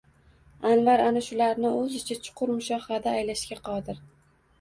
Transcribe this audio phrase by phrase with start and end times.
[0.67, 4.01] Anvar ana shularni o’zicha chuqur mushohada aylashga qodir